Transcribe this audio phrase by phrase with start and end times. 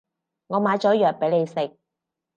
[0.47, 1.77] 我買咗藥畀你食